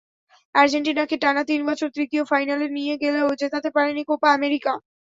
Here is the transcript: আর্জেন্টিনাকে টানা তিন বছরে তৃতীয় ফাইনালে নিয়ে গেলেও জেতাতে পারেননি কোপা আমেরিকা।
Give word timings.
আর্জেন্টিনাকে 0.55 1.15
টানা 1.17 1.43
তিন 1.49 1.61
বছরে 1.69 1.95
তৃতীয় 1.97 2.23
ফাইনালে 2.31 2.67
নিয়ে 2.77 2.95
গেলেও 3.03 3.27
জেতাতে 3.41 3.69
পারেননি 3.75 4.03
কোপা 4.09 4.27
আমেরিকা। 4.33 4.73